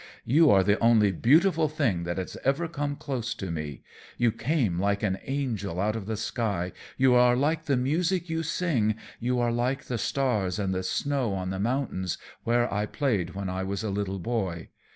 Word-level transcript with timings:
You 0.25 0.49
are 0.49 0.63
the 0.63 0.79
only 0.79 1.11
beautiful 1.11 1.67
thing 1.69 2.05
that 2.05 2.17
has 2.17 2.35
ever 2.43 2.67
come 2.67 2.95
close 2.95 3.35
to 3.35 3.51
me. 3.51 3.83
You 4.17 4.31
came 4.31 4.79
like 4.79 5.03
an 5.03 5.19
angel 5.25 5.79
out 5.79 5.95
of 5.95 6.07
the 6.07 6.17
sky. 6.17 6.71
You 6.97 7.13
are 7.13 7.35
like 7.35 7.65
the 7.65 7.77
music 7.77 8.27
you 8.27 8.41
sing, 8.41 8.95
you 9.19 9.37
are 9.39 9.51
like 9.51 9.83
the 9.83 9.99
stars 9.99 10.57
and 10.57 10.73
the 10.73 10.81
snow 10.81 11.35
on 11.35 11.51
the 11.51 11.59
mountains 11.59 12.17
where 12.43 12.73
I 12.73 12.87
played 12.87 13.35
when 13.35 13.47
I 13.47 13.61
was 13.63 13.83
a 13.83 13.91
little 13.91 14.17
boy. 14.17 14.69